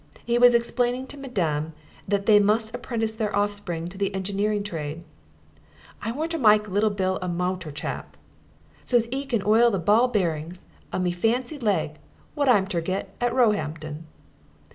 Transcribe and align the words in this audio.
He 0.25 0.39
was 0.39 0.55
explaining 0.55 1.05
to 1.13 1.17
madame 1.19 1.73
that 2.07 2.25
they 2.25 2.39
must 2.39 2.73
apprentice 2.73 3.15
their 3.15 3.35
offspring 3.35 3.87
to 3.89 3.99
the 3.99 4.15
engineering 4.15 4.63
trade. 4.63 5.05
"I 6.01 6.11
wanter 6.11 6.39
mike 6.39 6.67
Lil' 6.67 6.89
Bill 6.89 7.19
a 7.21 7.29
mowter 7.29 7.69
chap, 7.69 8.17
so's 8.83 9.07
'e 9.11 9.25
can 9.27 9.43
oil 9.45 9.69
the 9.69 9.77
ball 9.77 10.07
bearings 10.07 10.65
of 10.91 11.03
me 11.03 11.11
fancy 11.11 11.59
leg 11.59 11.99
wot 12.35 12.49
I'm 12.49 12.65
ter 12.65 12.81
get 12.81 13.13
at 13.21 13.31
Roehampton." 13.31 14.07